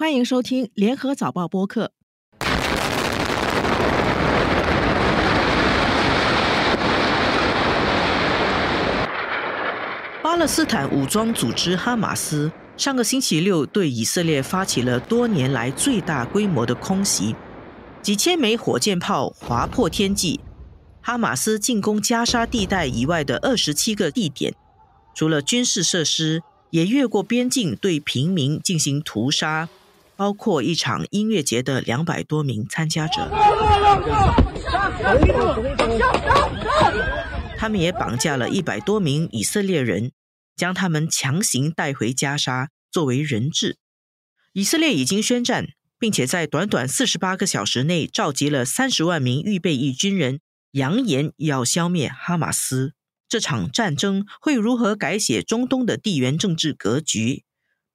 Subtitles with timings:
[0.00, 1.92] 欢迎收听联合早报播客。
[10.22, 17.36] 巴勒斯坦武装组织哈马斯上个星期六对以色列发起了多年来最大规模的空袭，
[18.00, 20.40] 几千枚火箭炮划破天际。
[21.02, 24.54] 哈马斯进攻加沙地带以外的二十七个地点，
[25.14, 29.68] 除了军事设施，也越过边境对平民进行屠杀，
[30.20, 33.30] 包括一场音乐节的两百多名参加者。
[37.56, 40.12] 他们也绑架了一百多名以色列人，
[40.54, 43.78] 将他们强行带回加沙作为人质。
[44.52, 50.40] 以色列已经宣战，并且在短短四十八个小时内召集了三十万名预备役军人。
[50.72, 52.92] 扬言要消灭哈马斯，
[53.26, 57.44] 这场战争会如何改写中东的地缘政治格局？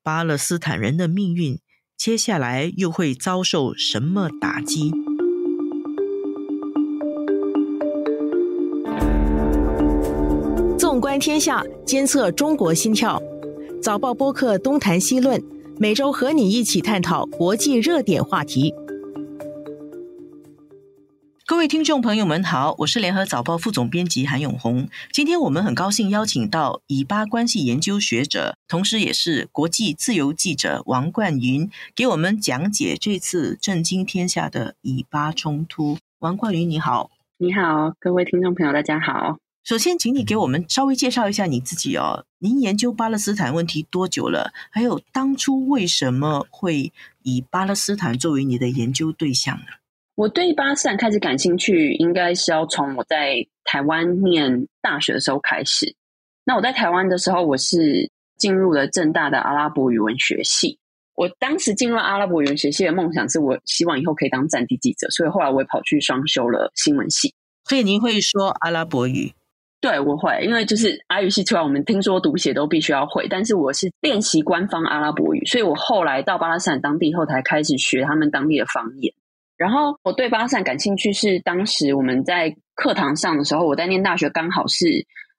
[0.01, 1.59] 巴勒斯坦人的命运
[1.97, 4.91] 接下来又会遭受什么打击？
[10.77, 13.21] 纵观天下，监测中国心跳。
[13.81, 15.41] 早报播客东谈西论，
[15.79, 18.73] 每周和你一起探讨国际热点话题。
[21.47, 24.89] 各位听众朋友们好，我是联合早报副总编辑韩永红。
[25.11, 35.99] 今天我们很高兴邀请到以巴关系研究学者，同时也是国际自由记者王冠云，给我们讲解这次震惊天下的以巴冲突。
[36.17, 39.37] 王冠云你好，你好，各位听众朋友大家好。
[39.63, 42.25] 首先，请你给我们稍微介绍一下你自己哦。
[42.39, 44.51] 您研究巴勒斯坦问题多久了？
[44.71, 49.65] 还有当初为什么会以巴勒斯坦作为你的研究对象呢？
[50.15, 55.93] 我对巴勒斯坦开始感兴趣，应该是要从我在台湾念大学的时候开始。
[56.45, 60.79] 那我在台湾的时候，我是进入了正大的阿拉伯语文学系。
[61.15, 67.33] 我当时进入阿拉伯语文学系的梦想是我希望以后可以当战地记者，所以后来我也跑去双修了新闻系。
[67.65, 69.33] 所以您会说阿拉伯语？
[69.81, 73.27] 对，我会，因为就是阿语系出来，我们听说读写都必须要会。
[73.27, 79.13] 但是我是练习官方阿拉伯语，所以我后来到巴勒斯坦当地后，才开始学他们当地的方言。
[79.57, 84.85] 然后我对巴勒斯坦感兴趣，是当时我们在课堂上的时候，我在念大学，刚好是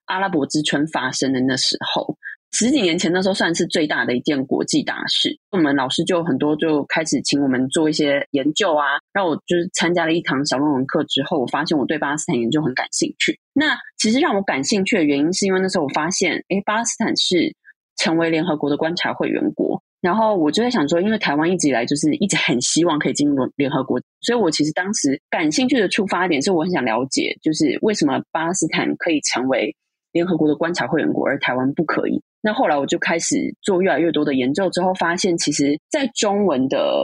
[0.05, 2.17] 阿拉伯之春发生的那时候，
[2.51, 5.37] 十几年前那时候算是最大的一件国际大事。
[5.51, 13.39] 我们老师就很多就开始请我们做一些研究啊，让我就是参加了一堂小论文课之后，我发现我对巴勒斯坦研究很感兴趣。
[13.53, 17.55] 那其实让我感兴趣的原因，是因为那时候我发现，哎，巴勒斯坦是
[17.97, 19.83] 成为联合国的观察会员国。
[20.07, 29.75] 然后我就在想说，因为台湾一直以来就是一直很希望可以进入联合国，所以我其实当时感兴趣的出发点是我很想了解，就是为什么巴勒斯坦可以成为
[30.13, 32.21] 联合国的观察会员国，而台湾不可以。
[32.41, 37.03] 那后来我就开始做越来越多的研究，之后发现，其实，在中文的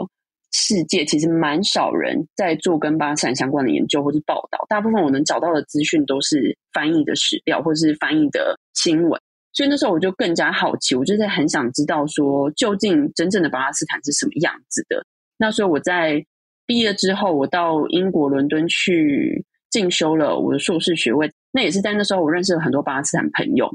[0.53, 4.65] 世界，其实蛮少人在做跟巴勒斯坦相关的研究或者报道。
[4.69, 9.19] 大部分我能找到的资讯都是翻译的史料或是翻译的新闻。
[9.53, 15.05] 所以那时候我就更加好奇，我就在很想知道说，究竟真正的巴勒斯坦是什么样子的。
[15.37, 16.25] 那所以我在
[16.65, 21.31] 毕业之后，我到英国伦敦去进修了我的硕士学位。
[21.51, 23.69] 那也是在那时候，我认识了很多巴勒斯坦朋友。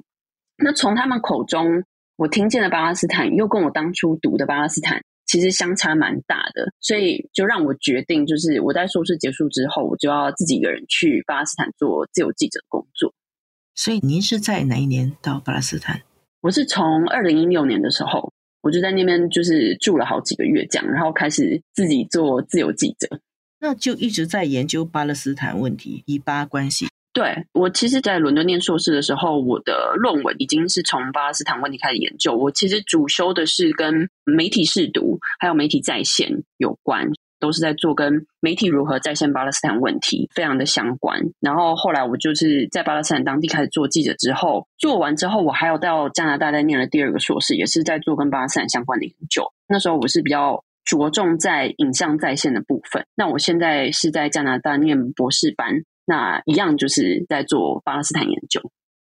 [0.57, 1.85] 那从他们口中，
[2.17, 6.73] 我听见的巴勒斯坦，又跟我当初读的巴勒斯坦其实相差蛮大的。
[6.81, 13.15] 所以就让我决定，就是我在硕士结束之后，我就要自己一个人去巴勒斯坦做自由记者工作。
[13.79, 16.03] 所以您是在哪一年到巴勒斯坦？
[16.41, 23.21] 我是从二零一六年的时候，我就在那边就是住了好几个月，这样，然后开始自己做自由记者。
[23.61, 26.89] 那就一直在研究巴勒斯坦问题、以巴关系。
[27.13, 32.35] 对我，其实，在伦敦念硕士的时候，我的论文已经是从巴勒斯坦问题开始研究。
[32.35, 37.13] 我其实主修的是跟媒体试读还有媒体在线有关。
[37.41, 41.21] 都是在做跟媒体如何再现巴勒斯坦问题非常的相关。
[41.41, 49.45] 然后后来我就是在巴勒斯坦当地开始做记者之后，做完之后我还有到加拿大再念了第二个硕士，也是在做跟巴勒斯坦相关的研究。
[49.69, 53.05] 那时候我是比较着重在影像在线的部分。
[53.15, 58.61] 那我现在是在加拿大念博士班，那一样就是在做巴勒斯坦研究。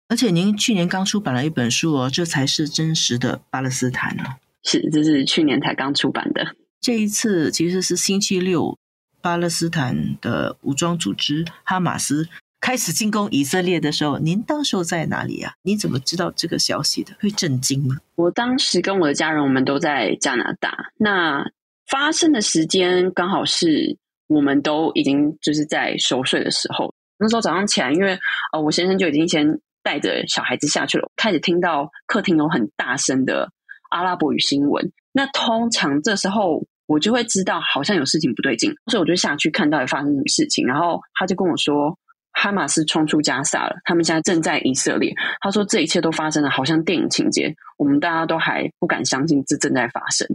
[0.07, 4.37] 而且您去年刚出版了一本书哦，这才是真实的巴勒斯坦哦。
[4.63, 6.45] 是，这是去年才刚出版的。
[6.81, 8.77] 这一次其实是星期六，
[9.21, 12.27] 巴勒斯坦的武装组织哈马斯
[12.61, 15.53] 开始进攻以色列的时候，您当时候在哪里啊？
[15.63, 17.13] 你怎么知道这个消息的？
[17.19, 17.95] 会震惊吗？
[18.15, 20.91] 我当时跟我的家人，我们都在加拿大。
[20.97, 21.43] 那
[21.87, 26.93] 发生的时间刚好是我们都已经就是在熟睡的时候。
[27.17, 28.19] 那时候早上起来，因为
[28.51, 33.51] 呃，我先生就已经先带着小孩子下去了，开始听到客厅有很大声的
[33.89, 34.91] 阿拉伯语新闻。
[35.11, 36.65] 那通常这时候。
[36.87, 40.67] 我就会知道好像有事情不对劲，所以我就下去看到底发生什么事情。
[40.67, 41.97] 然后他就跟我说，
[42.31, 45.11] 哈马斯冲出加萨了，他们现在正在以色列。
[45.41, 50.27] 他说这一切都发生了，好像电影情节，我们大家都还不敢相信这正在发生。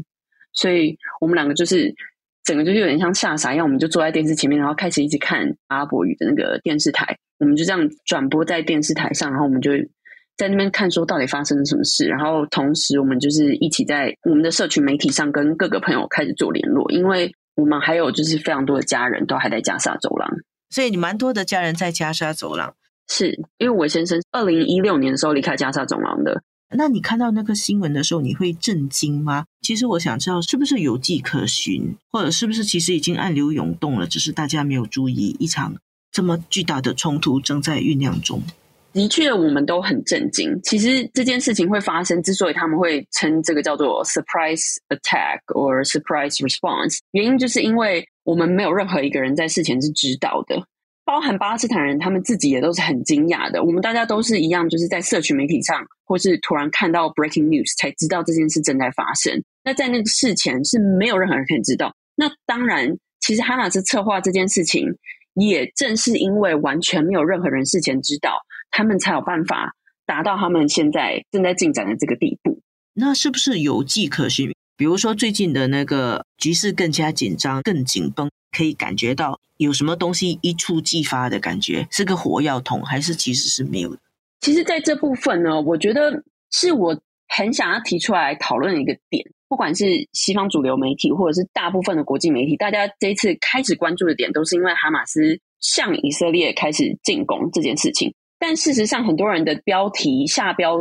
[0.52, 1.94] 所以我们两个就是
[2.42, 7.16] 整个就是有点像吓傻一样，我们就坐在电视前面，然后开始一直看阿拉伯语的那个电视台。
[7.38, 9.70] 我们就这样转播在电视台上，然后我们就。
[10.40, 20.30] 在那边看说到底发生了什么事，然后同时我们就是一起在我们的社群媒体上跟各个朋友开始做联络，因为我们还有就是非常多的家人都还在加沙走廊，
[20.70, 22.74] 所以你蛮多的家人在加沙走廊。
[23.06, 26.42] 是因为我先生二零一六年的时候离开加沙走廊的。
[26.74, 29.44] 那你看到那个新闻的时候，你会震惊吗？
[29.60, 35.74] 其实我想知道是不是有迹可循，或者是不是其实已经暗流涌动了，只是大家没有注意，一场
[36.10, 38.40] 这么巨大的冲突正在酝酿中。
[38.92, 40.58] 的确，我们都很震惊。
[40.62, 50.60] 其实这件事情会发生，之所以他们会称这个叫做 surprise attack or surprise response，原因就是因为我们没有任何一个人在事前是知道的，
[51.04, 53.62] 包含巴勒斯坦人，他们自己也都是很惊讶的。
[53.62, 59.40] 我们大家都是一样，就是在社群媒体上，或是突然看到 breaking news 才知道这件事正在发生。
[59.62, 61.94] 那在那个事前是没有任何人可以知道。
[62.16, 64.84] 那当然，其实哈马斯策划这件事情，
[65.34, 68.32] 也正是因为完全没有任何人事前知道。
[68.70, 69.74] 他们才有办法
[70.06, 72.60] 达到他们现在正在进展的这个地步。
[72.94, 74.52] 那是不是有迹可循？
[74.76, 84.00] 比如说最近的那个局势更加紧张、更紧绷，可以感觉到有什么东西一触即发的感觉，是个火药桶，还是其实是没有的？
[84.40, 89.24] 其实，在这部分呢，我觉得是我很想要提出来讨论的一个点。
[89.48, 98.14] 不管是西方主流媒体，或者是大部分的国际媒体，大家这一次开始关注的点，都是因为哈马斯向以色列开始进攻这件事情。
[98.40, 100.78] 但事实上，很多人的标题下标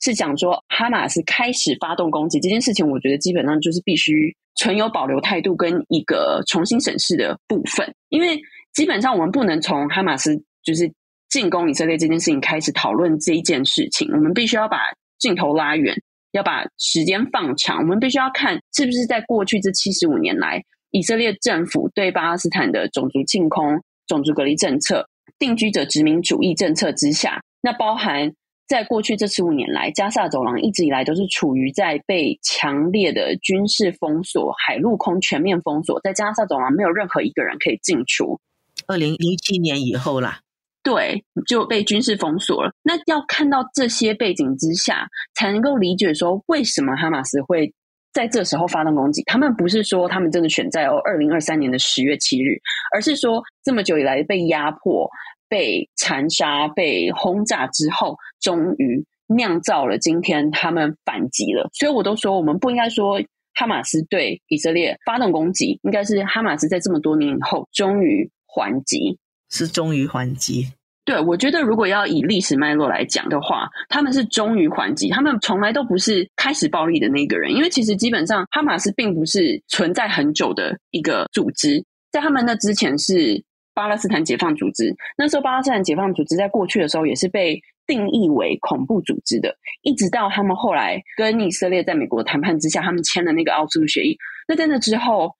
[0.00, 8.38] 是讲说哈马斯开始发动攻击这件事情，我觉得基本上就是必须存有保留态度跟一个重新审视的部分，因为
[8.74, 10.92] 基本上我们不能从哈马斯就是
[11.30, 14.78] 进攻以色列这件事情开始讨论这一件事情，我们必须要把
[15.18, 15.96] 镜头拉远，
[16.32, 25.08] 要把时间放长，我们必须要看是不是在过去这七十五年来，以色列政府对巴勒斯坦的种族净空、种族隔离政策。
[25.38, 28.32] 定居者殖民主义政策之下，那包含
[28.66, 38.40] 在过去这十五年来，加萨走廊一直以来都是处于在被强烈的军事封锁、海陆空全面封锁，在加萨走廊没有任何一个人可以进出。
[38.86, 40.40] 二零一七年以后啦，
[40.82, 42.72] 对，就被军事封锁了。
[42.82, 47.72] 那要看到这些背景之下，才能够理解说为什么哈马斯会。
[48.12, 52.58] 在这时候发动攻击，他们不是说他们真的选在哦二零二三年的十月七日，
[52.92, 55.08] 而是说这么久以来被压迫、
[55.48, 61.68] 被残杀、被轰炸之后，终于酿造了今天他们反击了。
[61.72, 63.20] 所以我都说，我们不应该说
[63.54, 69.18] 哈马斯对以色列发动攻击，应该是哈马斯在这么多年以后终于还击，
[69.50, 70.72] 是终于还击。
[71.08, 77.50] 对，我觉得如果要以历史脉络来讲的话，他们是忠于还击，他们从来都不是开始暴力的那个人。
[77.50, 81.82] 因为其实基本上，哈马斯并不是存在很久的一个组织，
[82.12, 84.94] 在他们那之前是巴勒斯坦解放组织。
[85.16, 94.14] 那时候巴勒斯坦解放组织在过去的时候也是被定义为恐怖组织的，一直到他们后来跟以色列在美国谈判之下，他们签了那个奥斯陆协议。
[94.46, 95.34] 那在那之后，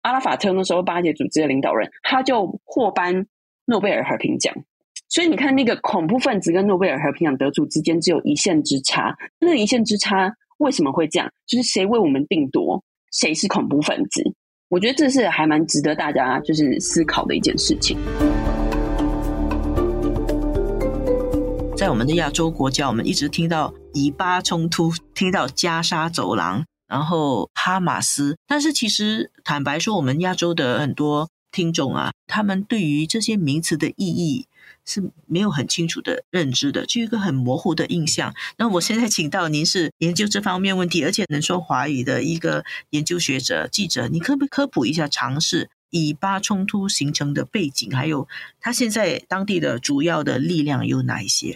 [0.00, 3.24] 阿拉法特那时候巴解组织的领导人，他就获颁
[3.66, 4.52] 诺贝尔和平奖。
[5.14, 9.14] 所以你看，那个恐怖分子跟诺贝尔和平奖得主之间只有一线之差。
[9.38, 11.30] 那一线之差为什么会这样？
[11.46, 14.22] 就是谁为我们定夺谁是恐怖分子？
[14.70, 17.98] 我觉得这是还蛮值得大家就是思考的一件事情。
[21.76, 28.38] 在我们的亚洲国家，我们一直听到以巴冲突，听到加沙走廊，然后哈马斯。
[28.46, 34.46] 但是其实坦白说，我们亚洲的很多听众啊，他们对于这些名词的意义。
[34.84, 38.34] 是没有很清楚的认知的，就一个很模糊的印象。
[38.58, 48.26] 那我现在请到您是研究这方面问题，而且能说华语的一个研究学者、记者，你可不可以科普一下尝试以巴冲突形成的背景，还有
[48.60, 51.54] 他现在当地的主要的力量有哪一些？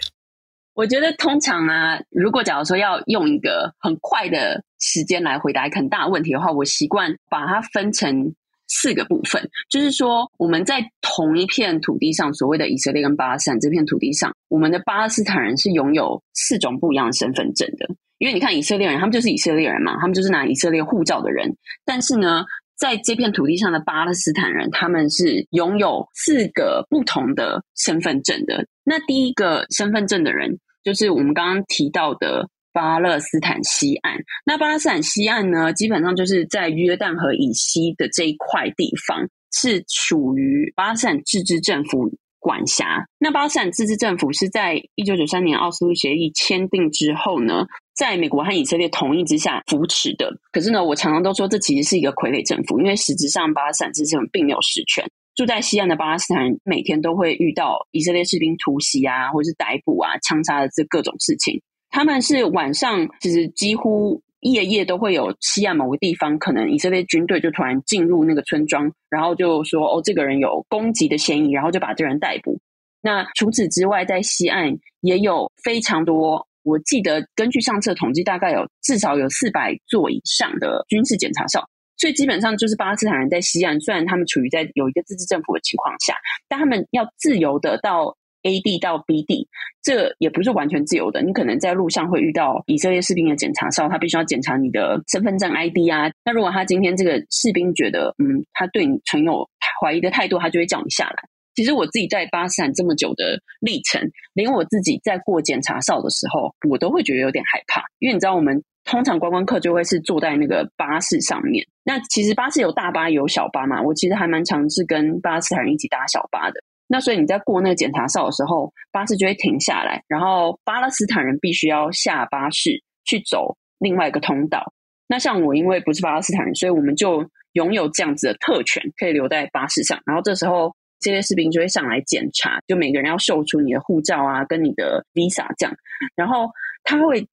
[0.75, 8.35] 我觉得通常啊，如果假如说要用一个很快的时间来回答一个很大的问题的话，我习惯把它分成。
[8.68, 17.87] 四个部分，就是说我们在同一片土地上，所谓的以色列跟巴勒斯坦这片土地上，我们的巴勒斯坦人是拥有四种不一样的身份证的。
[18.18, 21.54] 因为你看以色列人，他们就是以色列人嘛，他们就是拿以色列护照的人。
[21.85, 22.44] 但是呢，
[22.76, 28.66] 在这片土地上的巴勒斯坦人，他们是拥有四个不同的身份证的。
[28.85, 32.49] 那第一个身份证的人，就是我们刚刚提到的。
[32.76, 34.18] 巴勒斯坦西岸。
[34.45, 43.06] 那巴勒斯坦西岸呢，基本上就是在约旦河以西的这一块地方，是属于巴勒斯坦自治政府管辖。
[43.18, 47.64] 那巴勒斯坦自治政府是在一九九三年奥斯陆协议签订之后呢，
[47.95, 50.30] 在美国和以色列同意之下扶持的。
[50.52, 55.02] 可是呢，我常常都说，这其实是一个傀儡政府，因为实质上巴勒斯坦自治政府并没有实权。
[55.35, 61.62] 住在西岸的巴勒斯坦人每天都会遇到以色列士兵突袭啊，或者是逮捕啊、枪杀的这各种事情。
[61.96, 72.60] 他们是晚上其实几乎夜夜都会有西岸某个地方，可能以色列军队就突然进入那个村庄，然后就说：“哦，这个人有攻击的嫌疑。”然后就把这人逮捕。
[73.00, 81.66] 那除此之外，在西岸也有非常多，我记得根据上次统计，大概有至少有四百座以上的军事检查哨。
[81.96, 86.14] 所以基本上就是巴勒斯坦人在西岸，虽然他们处于在有一个自治政府的情况下，
[86.46, 88.14] 但他们要自由的到
[88.46, 89.48] A 地到 B 地，
[89.82, 91.20] 这也不是完全自由的。
[91.20, 96.08] 你可能在路上会遇到以色列士兵的检查哨，他必须要检查你的身份证 ID 啊。
[96.24, 99.48] 那如果他今天这个士兵觉得，嗯，他对你存有
[99.82, 101.16] 怀疑的态度，他就会叫你下来。
[101.56, 104.00] 其实我自己在巴勒斯坦这么久的历程，
[104.34, 108.62] 连我自己在过检查哨的时候，我都会觉得有点害怕，因为你知道我们。
[108.88, 111.66] 通常观光客就会是坐在那个巴士上面。
[111.82, 116.60] 那其实巴士有大巴有小巴嘛，我其实还蛮常是跟巴勒斯坦人一起搭小巴的。
[116.88, 124.72] 那所以你在过那个检查哨的时候，巴士就会停下来，然后巴勒斯坦人必须要下巴士去走另外一个通道。
[125.08, 129.98] 那像我因为不是巴勒斯坦人，所以我们就拥有这样子的特权，可以留在巴士上。
[130.06, 135.74] 然后这时候这些士兵就会上来检查，就每个人要秀出你的护照啊，跟你的 visa 这样。
[136.14, 136.50] 然后
[136.82, 137.26] 他会。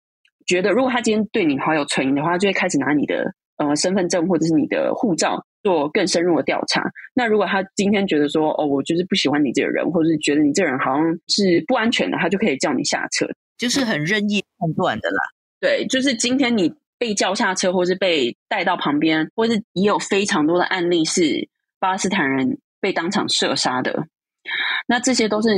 [0.46, 3.22] 觉得如果他今天对你好有存疑的话，就会开始拿你的
[3.58, 6.82] 呃身份证或者是你的护照做更深入的调查。
[7.14, 13.26] 那如果他今天觉得说哦，我就是不喜欢你这个人，或者是觉得你这个人好像是不安全的，他就可以叫你下车，
[13.58, 15.20] 就是很任意判断的啦。
[15.60, 21.48] 对，就是今天你被叫下车，或是被带到旁边，或是也有非常多的案例是
[21.78, 24.06] 巴勒斯坦人被当场射杀的。
[24.86, 25.48] 那这些都是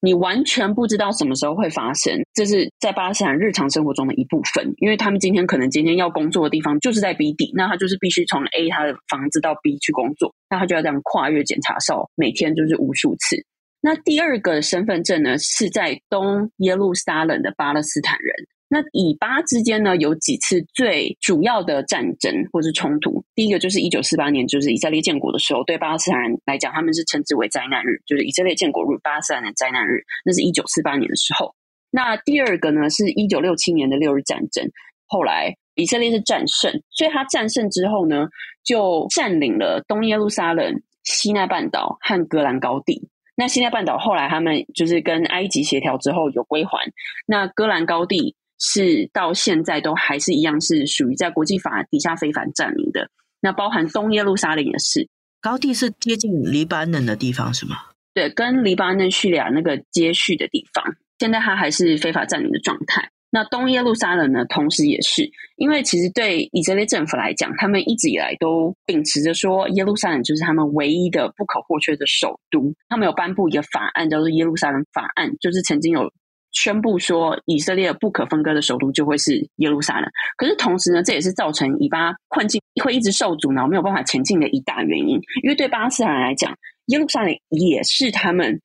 [0.00, 4.72] 你完全不知道什么时候会发生，这是在巴勒斯坦日常生活中的一部分。
[4.78, 13.36] 因为他们今天可能今天要工作的地方就是在 B 地，那他就是必须从 A 他的房子到 B 去工作，那他就要这样跨越检查哨，每天就是无数次。
[13.80, 18.34] 那第二个身份证呢，是在东耶路撒冷的巴勒斯坦人。
[18.74, 23.22] 那以巴之间呢，有几次最主要的战争或是冲突。
[23.34, 30.00] 第一个就是一九四八年，就是以色列建国的时候，对巴勒斯坦人来讲，他们是称之为灾难日，就是以色列建国日，巴勒斯坦的灾难日。
[30.24, 31.54] 那是一九四八年的时候。
[31.90, 34.66] 那第二个呢，是一九六七年的六日战争。
[35.06, 38.26] 后来以色列是战胜，所以他战胜之后呢，
[38.64, 43.06] 就占领了东耶路撒冷、西奈半岛和戈兰高地。
[43.36, 46.90] 那西奈半岛后来他们就是跟埃及协调之后有归还。
[47.26, 48.34] 那戈兰高地。
[48.64, 53.10] 是到现在都还是一样，是属于在国际法底下非法占领的。
[53.40, 55.08] 那包含东耶路撒冷也是，
[55.40, 57.76] 高地是接近黎巴嫩的地方，是吗？
[58.14, 63.10] 对，跟黎巴嫩叙利亚那个接续的地方，现在它还是非法占领的状态。
[63.30, 72.72] 那东耶路撒冷呢，同时也是，因为其实对以色列政府来讲，他们一直以来都秉持着说，耶路撒冷就是他们唯一的不可或缺的首都。
[72.88, 76.12] 他们有颁布一个法案，叫做耶路撒冷法案，就是曾经有。
[76.52, 80.10] 宣布说，以色列不可分割的首都就会是耶路撒冷。
[80.36, 85.20] 可是同时呢，这也是造成以巴困境会一直受阻挠、没有办法前进的一大原因。
[85.42, 86.54] 因为对巴勒斯坦人来讲，
[86.86, 88.60] 耶路撒冷也是他们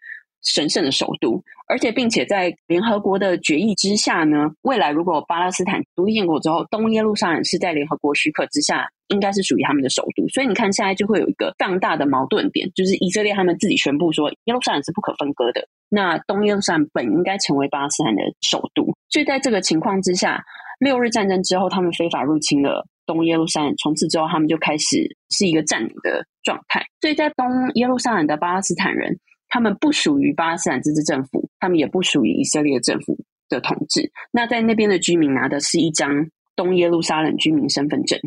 [0.47, 10.27] 神圣的首都，而且并且在联合国的决议之下呢，未来如果巴勒斯坦独立建国之后，东耶路撒冷是在联合国许可之下，应该是属于他们的首都。
[10.29, 15.67] 所以你看，现在就会有一个非常大的矛盾点，就是以色列他们自己宣布说，耶路撒冷是不可分割的。
[15.89, 20.41] 那东耶路撒冷本应该成为巴勒斯坦的首都，所以在这个情况之下，
[20.79, 26.85] 六日战争之后，他们非法入侵了东耶路撒冷，从此之后，他们就开始是一个占领的状态。
[27.01, 29.17] 所以在东耶路撒冷的巴勒斯坦人，
[29.49, 33.17] 他们不属于巴勒斯坦自治政府，他们也不属于以色列政府
[33.49, 34.11] 的统治。
[34.31, 38.19] 那在那边的居民拿的是一张东耶路撒冷居民身份证。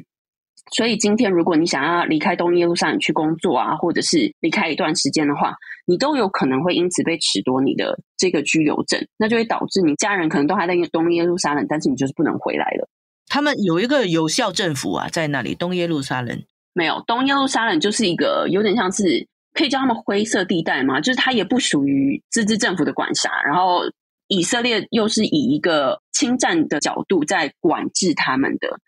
[0.72, 5.52] 所以今天，如果你想要离开东耶路撒冷去工作啊，或者是离开一段时间的话，
[5.84, 12.88] 你都有可能会因此被褫夺你的这个居留证，那就会导致你家人可能都还在东耶路撒冷，但是你就是不能回来了。
[13.26, 16.40] 他们有一个有效政府啊，在那里东耶路撒冷
[16.72, 19.26] 没有，东耶路撒冷就是一个有点像是
[19.60, 23.80] 可以叫他们灰色地带吗，就是它也不属于自治政府的管辖，然后
[24.26, 28.78] 以色列又是以一个侵占的角度在管制他们的。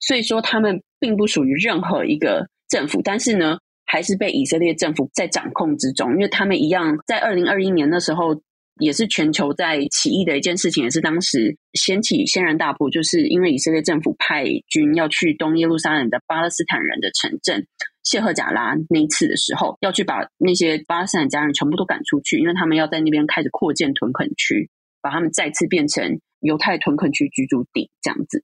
[0.00, 6.12] 所以说，他们并不属于任何一个政府，但是呢，还是被以色列政府在掌控之中。
[6.12, 8.34] 因为他们一样，在二零二一年的时候，
[8.82, 17.66] 也是全球在起义的一件事情，也是当时掀起轩然大波，就是因为以色列政府派军要去东耶路撒冷的巴勒斯坦人的城镇
[18.02, 24.68] 谢赫贾拉那一次的时候，要去把那些巴勒斯坦家人全部都赶出去，因为他们要在那边开始扩建屯垦区，
[25.00, 28.42] 把他们再次变成犹太屯垦区居住地这样子。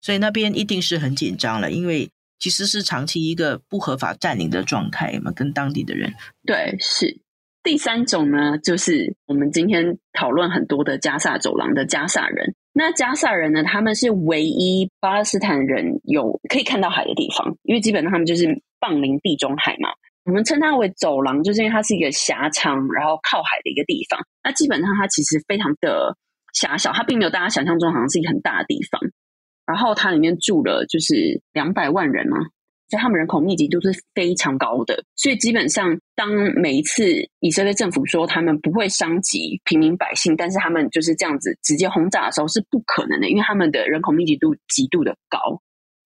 [0.00, 6.12] 所以那边一定是很紧张了，因为其实是长期一个不合法占领的状态嘛，跟当地的人。
[6.46, 7.20] 对，是。
[7.68, 12.54] 第三种呢，就是我们今天讨论很多的加萨走廊的加萨人。
[12.72, 18.46] 那加萨人呢，他们是唯一巴勒斯坦人有可以看到海的地方，因为基本上他们就是
[18.80, 19.90] 傍临地中海嘛。
[20.24, 24.18] 我们称它为走廊，就是因为它是一个狭长，然后靠海的一个地方。
[24.42, 26.16] 那基本上它其实非常的
[26.54, 28.98] 狭小，它并没有大家想象中好像是一个很大的地方。
[29.66, 32.38] 然后它里面住了就是两百万人嘛。
[32.88, 45.38] 所以他们人口密集度是非常高的，所以基本上，当每一次以色列政府说他们不会伤及平民百姓，但是他们就是这样子直接轰炸的时候是不可能的，因为他们的人口密集度极度的高。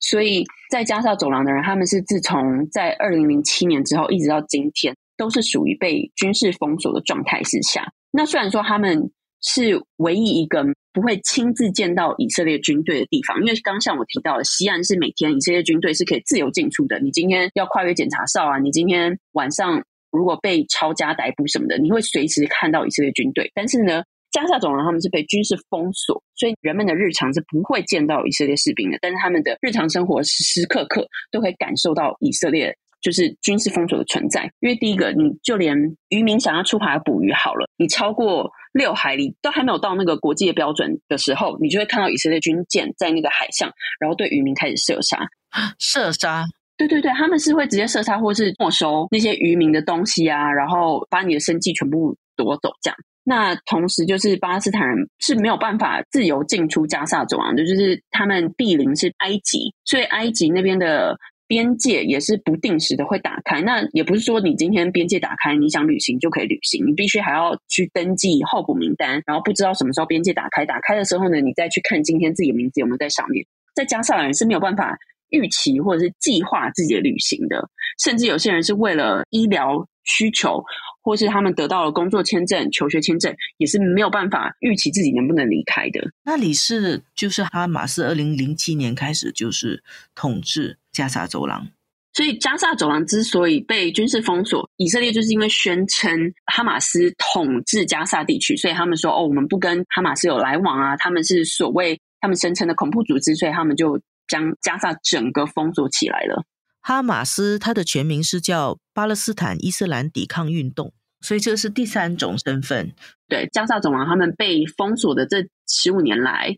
[0.00, 7.92] 所以在加沙走廊的人，他们是自从在二零零七年之后一直到今天，都是属于被军事封锁的状态之下。
[8.10, 9.10] 那虽然说他们。
[9.42, 17.00] 是唯一一个不会亲自见到以色列军队的地方，因为刚像我提到的，西岸是每天以色列军队是可以自由进出的。
[17.00, 23.50] 你今天要跨越检查哨啊，你今天晚上如果被抄家逮捕什么的，你会随时看到以色列军队。
[23.54, 28.98] 但是呢，加沙总人他们是被军事封锁，所以人们的日常是不会见到以色列士兵的。
[29.00, 32.76] 但是他们的日常生活时时刻刻都会感受到以色列。
[33.02, 35.76] 就是军事封锁的存在，因为第一个，你就连
[36.10, 45.18] 渔民想要出海捕鱼好了，你超过六海里都还没有到那个国际的标准的时候，你就会看到以色列军舰在那个海上，然后对渔民开始射杀。
[45.78, 46.44] 射杀？
[46.76, 52.70] 对对对，他们是会直接射杀，或是没收那些渔民的东西啊，然后把你的生计全部夺走。
[52.80, 61.18] 这样，那同时就是巴勒斯坦人是没有办法自由进出加沙走廊的，就是他们毗邻是埃及，所以埃及那边的。
[61.52, 73.44] 边界也是不定时的会打开，那也不是说你今天边界打开，你想旅行就可以旅行，你必须还要去登记候补名单，然后不知道什么时候边界打开，打开的时候呢，你再去看今天自己的名字有没有在上面。
[73.74, 74.96] 再加上人是没有办法
[75.28, 77.68] 预期或者是计划自己的旅行的，
[78.02, 80.64] 甚至有些人是为了医疗需求，
[81.02, 86.00] 或是他们得到了工作签证、求学签证，也是没有办法预期自己能不能离开的。
[86.24, 89.82] 那里是就是哈马斯二零零七年开始就是
[90.14, 90.78] 统治。
[90.92, 91.66] 加沙走廊，
[92.12, 106.44] 所以加沙走廊之所以被军事封锁，以色列就是因为宣称哈马斯统治加沙地区，所以他们说哦，我们不跟哈马斯有来往啊，他们是所谓他们声称的恐怖组织，所以他们就将加沙整个封锁起来了。
[106.82, 112.92] 哈马斯它的全名是叫巴勒斯坦伊斯兰抵抗运动，所以这是第三种身份。
[113.28, 116.56] 对，加沙走廊他们被封锁的这十五年来。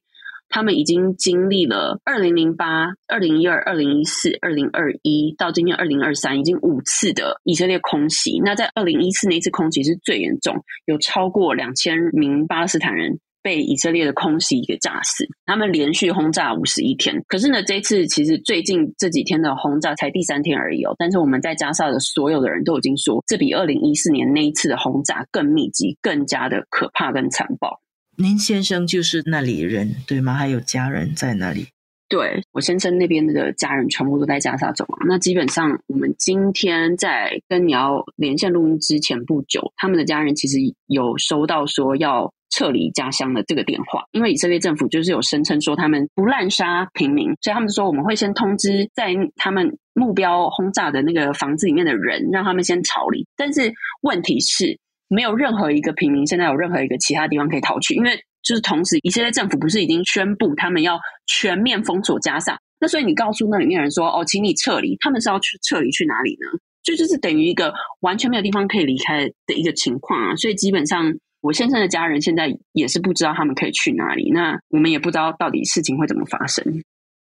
[0.51, 8.39] 他们已经经历了二零零八、二零一二、二零一四、二零二一，到今天二零二三，已经五次的以色列空袭。
[8.45, 15.25] 那在二零一四那次空袭是最严重，有超过两千名巴勒斯坦人被以色列的空袭给炸死。
[15.45, 17.23] 他们连续轰炸五十一天。
[17.29, 20.95] 可是呢，这次其实最近这几天的轰炸才第三天而已哦。
[20.99, 27.79] 但是我们在加沙的所有的人都已经说，这比二零一四年那一次的轰炸更密集、更加的可怕跟残暴。
[28.17, 30.33] 您先生就是那里人对吗？
[30.33, 31.67] 还有家人在那里？
[32.07, 35.09] 对我先生那边的家人全部都在加沙走廊。
[35.09, 53.27] 那基本上，我们今天在跟你要连线录音之前不久，他们的家人其实有收到说要撤离家乡的这个电话，因为以色列政府就是有声称说他们不滥杀平民，所以他们说我们会先通知在他们目标轰炸的那个房子里面的人，让他们先逃离。
[53.37, 54.79] 但是问题是。
[55.07, 66.59] 没有任何一个平民现在有任何一个其他地方可以逃去，因为就是同时以色列政府不是已经宣布他们要全面封锁加沙，那所以你告诉那里面人说哦，请你撤离，他们是要去撤离去哪里呢？
[66.83, 70.37] 就就是等于一个完全没有地方可以离开的一个情况啊！
[70.37, 71.15] 所以基本上
[71.45, 76.65] 我先生的家人现在也是不知道他们可以去哪里，那我们也不知道到底事情会怎么发生。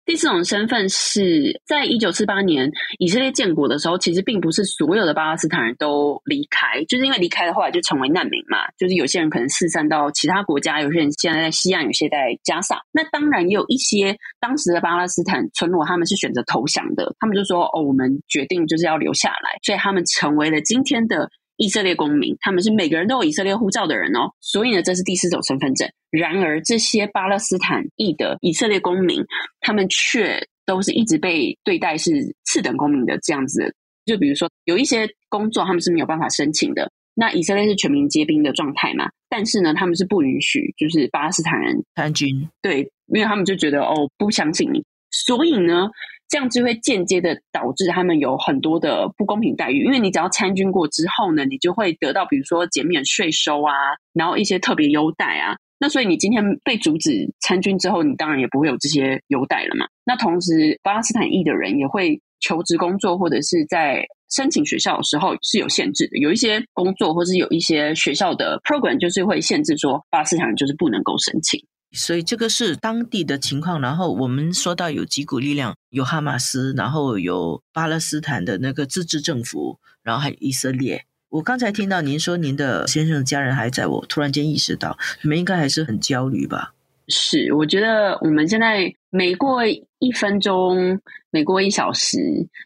[0.05, 8.59] 第四种身份是在一九四八年以色列建国的时候，其实并不是所有的巴勒斯坦人都离开，就是因为离开的话就成为难民嘛。
[8.77, 12.79] 就是有些人可能四散到其他国家，有些人现在在西岸，有些在加沙。
[12.93, 21.29] 那当然也有一些当时的巴勒斯坦村落，他们是选择投降的，他们就说：“哦，我们决定就是要留下来。”所以他们成为了今天的。
[21.57, 25.89] 以色列公民，他们是每个人都有以色列护照的人哦，所以呢，这是第四种身份证。
[26.09, 29.23] 然而，这些巴勒斯坦裔的以色列公民，
[29.61, 33.73] 他们却都是一直被对待是次等公民的这样子。
[34.05, 39.09] 就比如说，有一些工作他们是没有办法申请的，那以色列是全民皆兵的状态嘛？
[39.27, 45.89] 但是呢，他们是不允许就是巴勒斯坦人参军，对，因为他们就觉得哦，不相信你，所以呢，
[46.35, 49.85] 这样就会间接的导致他们有很多的不公平待遇。
[49.85, 53.71] 因为你只要参军过之后呢，你就会得到比如说减免税收啊，
[54.11, 55.55] 然后一些特别优待啊。
[55.79, 59.85] 那所以你今天被阻止参军之后，你当然也不会有这些优待了嘛。
[60.03, 66.17] 那同时，巴勒斯坦裔的人也会求职工作或者是在申请学校的时候是有限制的。
[66.17, 71.65] 有一些工作或是有一些学校的 program 就是会限制说巴勒斯坦人就是不能够申请。
[71.95, 73.81] 所以这个是当地的情况。
[73.81, 81.05] 然后我们说到有几股力量，有哈马斯，然后有巴勒斯坦的那个自治政府，然后还有以色列。
[81.29, 86.73] 我刚才听到您说您的先生的家人还在，我突然间意识到，你们应该还是很焦虑吧？
[87.07, 90.99] 是，我觉得我们现在每过一分钟，
[91.31, 92.17] 每过一小时，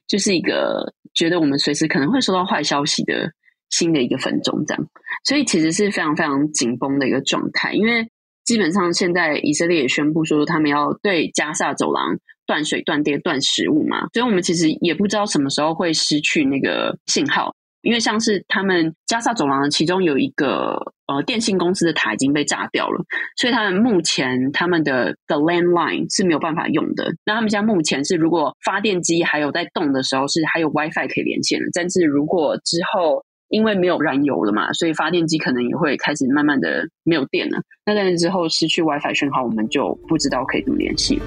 [0.08, 3.32] 就是一个觉得我们随时可能会收到坏消息的
[3.70, 4.88] 新的一个分钟，这样，
[5.26, 7.74] 所以其实是非常非常紧绷的一个状态。
[7.74, 8.10] 因为
[8.50, 17.54] 基本上现在以色列也宣布说，他们要对加萨走廊断水、断电、断食物嘛，所以我们其实也不知道什么时候会失去那个信号。
[17.82, 23.06] 因为像是他们加沙走廊其中有一个呃电信公司的塔已经被炸掉了，
[23.38, 27.14] 所以他们目前他们的的 landline 是没有办法用的。
[27.24, 37.62] 那他们现在目前是如果发电机还有在动的时候是还有 WiFi 可以连线的，但是如果之后因为没有燃油了嘛，所以发电机可能也会开始慢慢的没有电了。
[37.86, 41.20] 那但是之后失去 WiFi 讯号，我们就不知道可以怎么联系。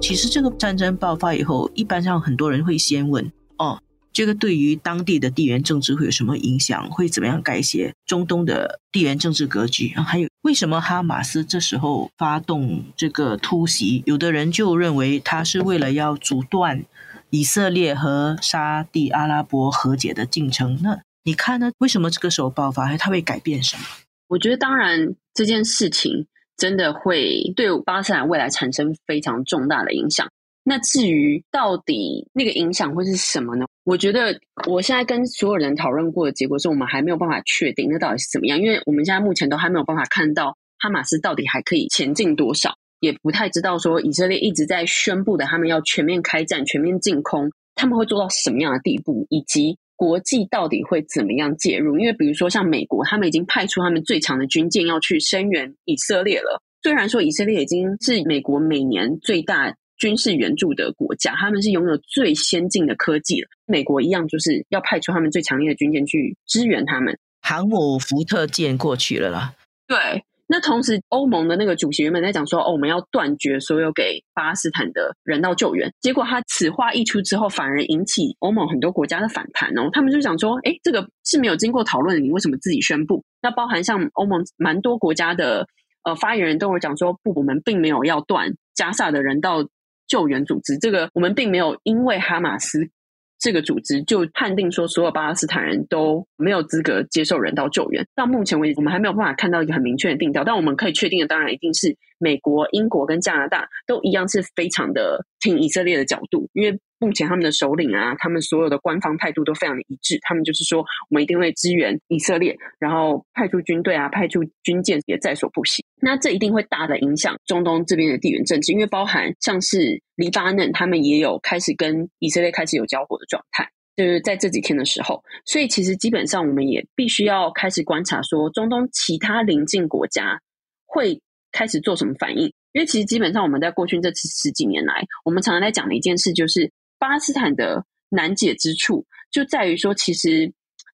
[0.00, 3.80] 其实这个战争爆发以后，一般上很多人会先问：哦，
[4.12, 6.90] 这个对于当地的地缘政治会有什么影响？
[6.90, 9.94] 会怎么样改写中东的地缘政治格局？
[9.94, 14.02] 还有，为什么哈马斯这时候发动这个突袭？
[14.04, 16.84] 有的人就认为他是为了要阻断
[17.30, 20.78] 以色列和沙地阿拉伯和解的进程。
[20.82, 21.70] 那你看呢？
[21.78, 22.96] 为什么这个时候爆发？
[22.96, 23.82] 它会改变什么？
[24.28, 26.26] 我觉得，当然这件事情。
[26.56, 30.28] 真的会对巴勒斯坦未来产生非常重大的影响。
[30.62, 33.64] 那至于到底那个影响会是什么呢？
[33.82, 34.38] 我觉得
[34.68, 49.76] 我现在跟所有人讨论过的结果是我们还没有办法确定那到底是怎么样，因为我们现在目前都还没有办法看到哈马斯到底还可以前进多少，也不太知道说以色列一直在宣布的他们要全面开战、全面进攻，他们会做到什么样的地步，以及。
[49.96, 51.98] 国际到底会怎么样介入？
[51.98, 56.62] 因为比如说像美国，他们已经派出他们最强的军舰要去声援以色列了。
[56.82, 63.48] 虽然说以色列已经是美国每年最大军事援助的国家，他们是拥有最先进的科技了。
[63.66, 67.18] 美国一样就是要派出他们最强烈的军舰去支援他们。
[67.42, 69.54] 航母福特舰过去了啦。
[69.86, 70.24] 对。
[70.52, 75.88] 那同时，欧盟的那个主席原本在讲说，哦，我们要断绝所有给巴勒斯坦的人道救援。
[76.00, 79.88] 结果他此话一出之后，反而引起欧盟很多国家的反弹哦。
[79.92, 83.22] 他们就想说，哎，这个是没有经过讨论，你为什么自己宣布？
[83.40, 85.64] 那包含像欧盟蛮多国家的
[86.02, 89.64] 呃发言人都有讲说，不，我们并没有要断加萨的人道
[90.08, 92.90] 救援组织，这个我们并没有因为哈马斯。
[93.40, 98.06] 这个组织就判定说，所有巴勒斯坦人都没有资格接受人道救援。
[98.14, 100.44] 到目前为止，我们还没有办法看到一个很明确的定调。
[100.44, 106.78] 但我们可以确定的，当然一定是美国、英国跟加拿大都一样是非常的挺以色列的角度，因为。
[107.02, 110.18] 目前他们的首领啊，他们所有的官方态度都非常的一致。
[110.20, 115.82] 他们就是说，我们一定会支援以色列，然后派出军队啊，派出军舰也在所不惜。
[116.02, 125.24] 那这一定会大的影响中东这边的地缘政治，因为包含像是黎巴嫩，他们也有开始跟以色列开始有交火的状态，就是在这几天的时候。
[125.46, 130.38] 所以其实基本上我们也必须要开始观察，说中东其他邻近国家
[130.84, 131.18] 会
[131.52, 132.52] 开始做什么反应。
[132.72, 136.70] 因为其实基本上我们在过去这十几年来，我们常常在讲的一件事就是。
[137.00, 140.52] 巴勒斯坦的难解之处就在于说，其实，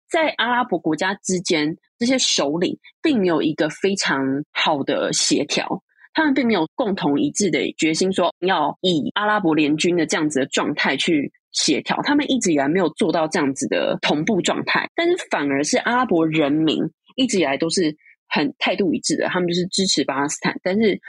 [0.07, 5.81] 在阿拉伯国家之间，这些首领并没有一个非常好的协调，
[6.13, 11.99] 他们并没有共同一致的决心，说要以阿拉伯联军的这样子的状态去协调。
[12.03, 16.83] 他们一直以来没有做到这样子的同步状态，但是反而是阿拉伯人民
[17.15, 17.97] 一直以来都是
[18.35, 20.59] 很态度一致的，他们就是支持巴勒斯坦。
[20.61, 20.99] 但是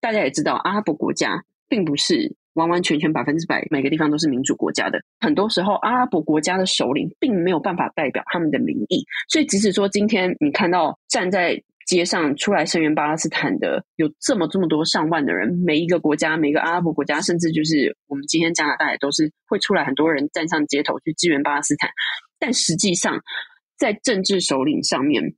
[0.00, 2.36] 大家也知道，阿拉伯国家并不是。
[2.54, 5.00] 完完全全百分之百，每个地方都是民主国家的。
[5.18, 9.04] 很多时候，阿拉伯国家的首领并没有办法代表他们的民意。
[9.28, 21.90] 所以，即使说今天你看到站在街上出来声援巴勒斯坦的有这么这么多上万的人，每一个国家，每个阿拉伯国家，甚至就是我们今天加拿大也都是会出来很多人站上街头去支援巴勒斯坦。
[22.38, 23.20] 但实际上，
[23.76, 25.34] 在政治首领上面，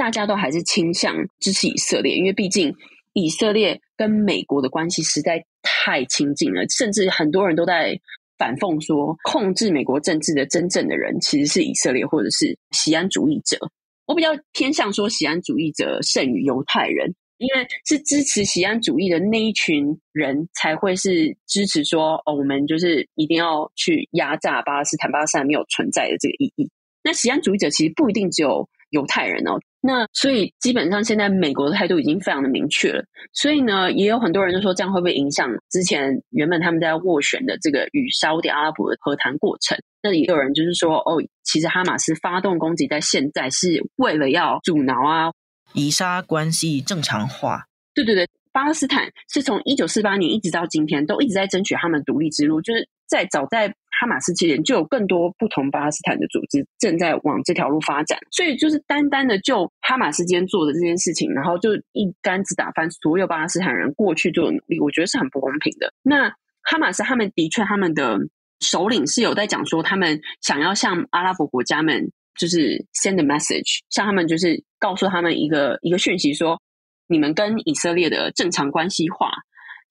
[0.00, 2.74] 大家都还是倾向支持以色列，因为毕竟。
[3.12, 7.98] 以色列跟美国的关系实在太亲近了，甚至很多人都在
[8.38, 13.58] 反讽说，控制美国政治的真正的人其实是以色列或者是西安主义者。
[14.06, 26.70] 我比较偏向说，西安主义者胜于犹太人，因为是支持西安主义的那一群人才会是支持说，哦，我们就是一定要去压榨巴勒斯坦，巴勒斯坦没有存在的这个意义。
[27.02, 29.58] 那西安主义者其实不一定只有犹太人哦。
[29.82, 39.78] 那所以基本上现在美国的态度已经非常的明确了，所以呢，也有很多人就说这样会不会影响之前原本他们在斡旋的这个与沙特阿拉伯的和谈过程？
[40.02, 45.32] 那也有人就是说，哦，其实哈马斯发动攻击在现在是为了要阻挠啊，
[45.72, 47.64] 以沙关系正常化。
[47.94, 53.74] 对对对，巴勒斯坦是从一九四八年一直到今天都一直在争取他们独立之路，就是在早在。
[54.00, 65.92] 哈马斯之前就有更多不同巴勒斯坦的组织正在往这条路发展，所以就是单单的就哈马斯间做的这件事情，然后就一竿子打翻所有巴勒斯坦人过去做的努力，我觉得是很不公平的。
[66.02, 66.30] 那
[66.62, 68.18] 哈马斯他们的确，他们的
[68.60, 76.58] 首领是有在讲说，他们想要向阿拉伯国家们就是 send a message，向他们就是告诉他们一个一个讯息，说
[77.06, 79.30] 你们跟以色列的正常关系化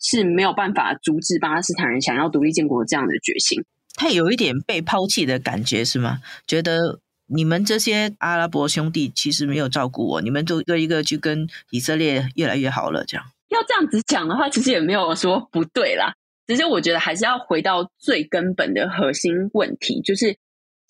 [0.02, 3.64] 是没有办法阻止巴勒斯坦人想要独立建国这样的决心。
[4.00, 6.20] 他有一点被抛弃的感觉是吗？
[6.48, 13.26] 觉得你们这些阿拉伯兄弟其实没有照顾我，你们都一个一个去跟以色列越来越好了，这样。
[13.50, 16.14] 要这样子讲的话，其实也没有说不对啦。
[16.48, 20.38] 只是我觉得还是要回到最根本的核心问题，就是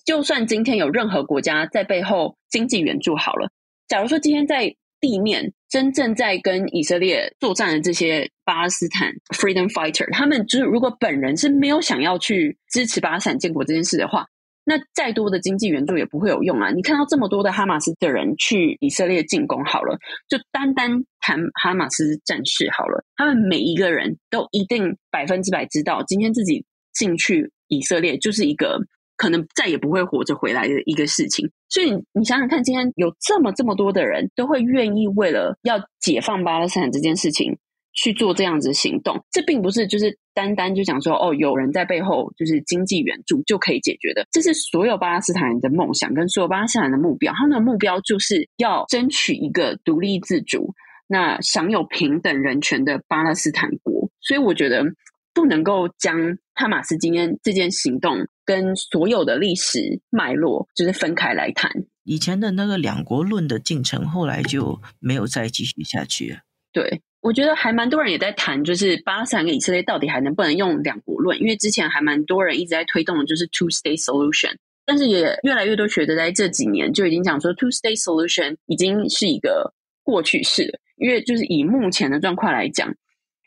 [0.06, 3.50] 就算今天有任何国家在背后经济援助好了，
[3.88, 4.76] 假如说今天在。
[5.00, 14.26] 地面真正在跟以色列作战的这些巴勒斯坦 freedom fighter，他们就是如果本人是没有想要去支持巴勒斯坦建国这件事的话，
[14.66, 16.70] 那再多的经济援助也不会有用啊！
[16.72, 28.80] 你看到这么多的哈马斯的人去以色列进攻好了，就单单谈哈马斯战士好了，他们每一个人都一定百分之百知道，今天自己进去以色列就是一个。
[29.20, 37.58] 可能再也不会活着回来的一个事情，所以你想想看，今天有这么这么多的人都会愿意为了要解放巴勒斯坦这件事情
[37.92, 50.74] 去做这样子行动，这并不是就是单单就讲说哦，有人在背后就是经济援助就可以解决的，这是所有巴勒斯坦人的梦想跟所有巴勒斯坦人的目标，他们的目标就是要争取一个独立自主、
[51.10, 54.86] 那享有平等人权的巴勒斯坦国，所以我觉得
[55.34, 58.28] 不能够将哈马斯今天这件行动。
[58.50, 61.72] 跟所有的历史脉络就是分开来谈。
[62.04, 66.40] 以前的那个两国论的进程，后来就没有再继续下去。
[66.74, 71.40] 对，我觉得还蛮多人也在谈，就是巴勒斯坦跟以色列到底还能不能用两国论？
[71.40, 80.80] 因为之前还蛮多人一直在推动的就是 two state solution，但是也越来越多学者在这几年就已经讲说 two state solution 已经是一个过去式了。
[80.98, 82.92] 因为就是以目前的状况来讲，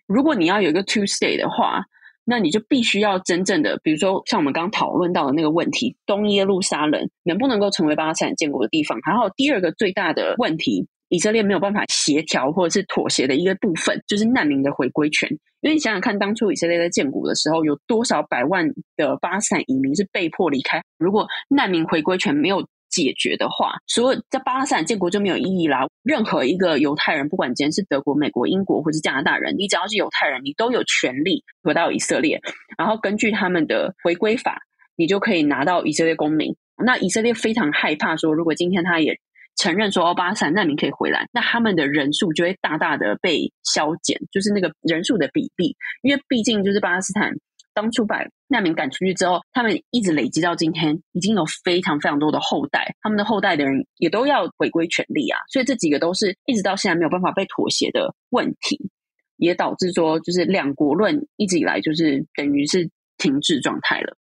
[0.07, 1.87] 如果你要有一个 two state 的话。
[2.25, 8.99] 那你就必须要真正的，比如说像我们刚讨论到的那个问题，东耶路撒冷能不能够成为巴勒斯坦建国的地方？
[9.03, 15.29] 还有第二个最大的问题，以色列没有办法协调或者是妥协的一个部分，就是难民的回归权。
[15.63, 20.83] 因为你想想看，当初以色列在建国的时候，有多少百万的巴勒斯坦移民是被迫离开？
[20.99, 25.87] 如果难民回归权没有，解决的话，所以在巴勒斯坦建国就没有意义啦。
[26.05, 32.41] 任何一个犹太人，不管今天是德国、美国、英国或是加拿大人，你只要是犹太人，你都有权利回到以色列。
[32.77, 34.61] 然后根据他们的回归法，
[34.95, 36.55] 你就可以拿到以色列公民。
[36.85, 39.19] 那以色列非常害怕说，如果今天他也
[39.57, 47.33] 承认说，巴勒斯坦难民可以回来，那他们的人数就会大大的被削减，就是那个人数的比例，因为毕竟就是巴勒斯坦。
[47.75, 55.39] 当初把难民赶出去之后，他们一直累积到今天，已经有非常非常多的后代，他们的后代的人也都要回归权利啊。
[55.51, 58.91] 所以这几个都是一直到现在没有办法被妥协的问题，
[59.37, 64.17] 也导致说就是两国论一直以来就是等于是停滞状态了。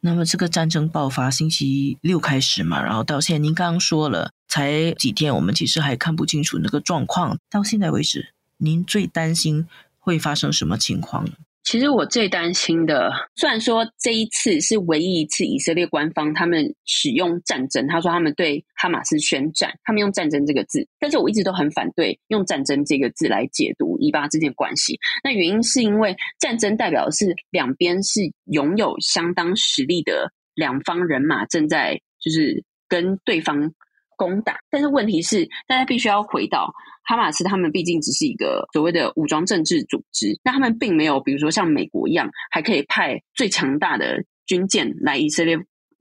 [0.00, 7.36] 那么这个战争爆发星期六开始嘛，然后到现在您刚刚说了才几天，我们其实还看不清楚那个状况。
[7.50, 9.66] 到现在为止，您最担心
[9.98, 11.26] 会发生什么情况？
[11.66, 24.96] 其实我最担心的，虽然说这一次是唯一一次以色列官方他们使用战争，他说他们对哈马斯宣战，他们用战争这个字，但是我一直都很反对用战争这个字来解读以巴之间关系。
[25.24, 33.74] 那原因是因为战争代表的是两边是拥有相当实力的两方人马正在就是跟对方。
[34.16, 36.72] 攻打，但是问题是，大家必须要回到
[37.04, 45.56] 哈马斯，他们毕竟只是一个所谓的武装政治组织，那他们并没有，比如说像美国一样，还可以派最强大的军舰来以色列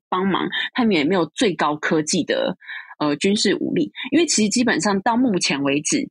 [0.09, 2.57] 帮忙，他们也没有最高科技的
[2.99, 6.09] 呃军事武力，因为其实基本上到目前为止，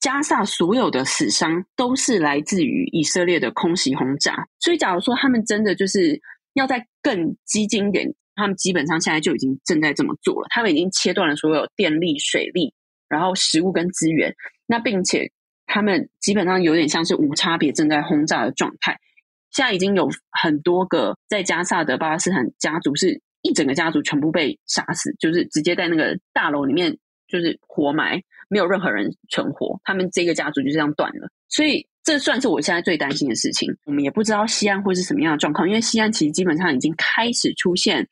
[0.00, 4.46] 加萨所有的死伤都是来自于以色列的空袭轰炸。
[4.60, 6.20] 所以，假如说他们真的就是
[6.54, 10.46] 要在更激进一点，他们基本上现在就已经正在这么做了。
[10.50, 12.72] 他们已经切断了所有电力、水利，
[13.08, 14.34] 然后食物跟资源。
[14.66, 15.30] 那并且
[15.66, 18.98] 他们基本上有点像是无差别正在轰炸的状态。
[19.50, 23.20] 现在已经有很多个在加萨的巴勒斯坦家族是。
[23.42, 26.98] 一整个家族全部被杀死，就是直接在那个大楼里面
[27.28, 29.80] 就是活埋，没有任何人存活。
[29.84, 33.72] 他们这个家族就这样断了，所以这算是我现在最担心的事情。
[33.84, 38.08] 我们也不知道西安会是什么样的状况，因为西安其实基本上已经开始出现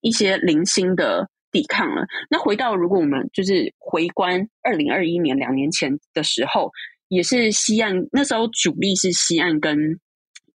[0.00, 2.06] 一些零星的抵抗了。
[2.30, 6.70] 那回到如果我们就是回观二零二一年两年前的时候，
[7.08, 10.00] 也是西岸那时候主力是西岸跟。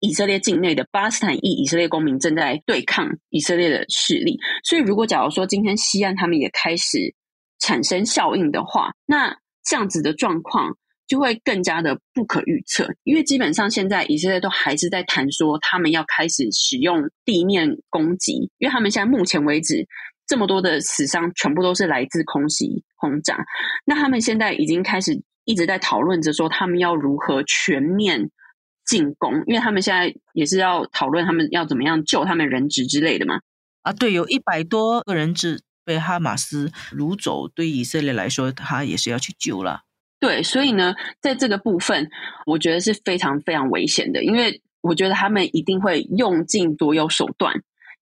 [0.02, 7.16] 以色列境内的巴斯坦裔以色列公民正在对抗以色列的势力，所以如果假如说今天西岸他们也开始
[7.60, 12.88] 产生效应的话，那这样子的状况就会更加的不可预测。
[13.04, 19.88] 因为基本上现在以色列都还是在谈说他们要开始使用地面攻击，因为他们现在目前为止
[20.28, 23.38] 这么多的死伤全部都是来自空袭轰炸，
[23.86, 28.30] 那他们现在已经开始一直在讨论着说他们要如何全面。
[28.88, 33.40] 进攻，因为他们现在也是要讨论他们要怎么样救他们人质之类的嘛。
[33.82, 39.85] 啊，对，有一百多个人质被哈马斯掳走，对以色列来说，他也是要去救了。
[40.20, 42.10] 对，所以呢，在这个部分，
[42.46, 47.54] 我觉得是非常非常危险的，因为我觉得他们一定会用尽所有手段。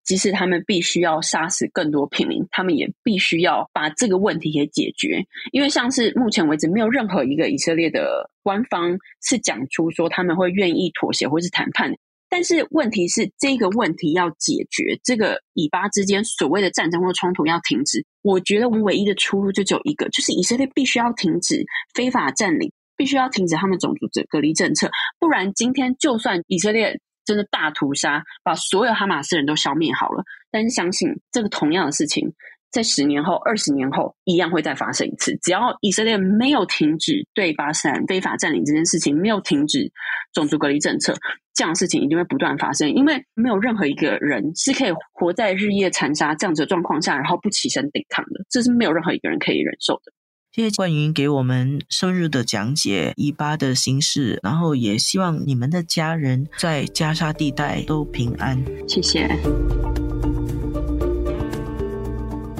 [0.04, 5.24] 即使他们必须要杀死更多平民，他们也必须要把这个问题给解决。
[5.50, 11.94] 因为像是目前为止，没有任何一个以色列的官方是讲出说他们会愿意妥协或是谈判。
[12.34, 26.98] 但是问题是，这个问题要解决，这个以巴之间所谓的战争或冲突要停止，我觉得我们唯一的出路就只有一个，就是以色列必须要停止非法占领，必须要停止他们种族隔隔离政策，不然今天就算以色列。
[27.26, 30.22] 真的大屠杀，把所有哈马斯人都消灭好了。
[30.50, 32.30] 但是相信这个同样的事情，
[32.74, 35.38] 在十年后、二十年后一样会再发生一次。
[35.40, 39.92] 只要以色列没有停止对巴斯坦非法占领这件事情，没有停止
[40.32, 41.14] 种族隔离政策，
[41.54, 42.92] 这样的事情一定会不断发生。
[42.92, 48.44] 因为没有任何一个人是可以活在日夜残杀这样子的状况下，然后不起身抵抗的。
[48.50, 50.12] 这是没有任何一个人可以忍受的。
[50.50, 58.64] 谢谢冠云给我们深入的讲解以巴的形势，然后也希望你们的家人在加沙地带都平安。
[58.88, 59.28] 谢谢，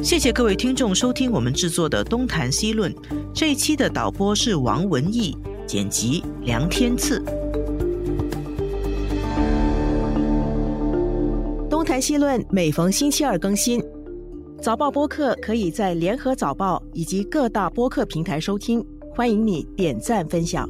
[0.05, 2.95] 谢谢各位听众收听我们制作的东谈西论。
[3.33, 5.35] 这一期的导播是王文义，
[5.67, 7.25] 剪辑梁天赐。
[11.71, 13.83] 东谈西论每逢星期二更新。
[14.61, 20.69] 早报播客可以在联合早报以及各大播客平台收听，欢迎你点赞分享。